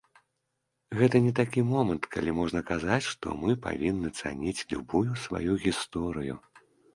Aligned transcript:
Гэта 0.99 1.19
не 1.25 1.33
такі 1.39 1.63
момант, 1.73 2.07
калі 2.15 2.33
можна 2.39 2.61
казаць, 2.69 3.05
што 3.11 3.35
мы 3.43 3.55
павінны 3.67 4.09
цаніць 4.23 4.65
любую 4.75 5.11
сваю 5.27 5.53
гісторыю. 5.67 6.35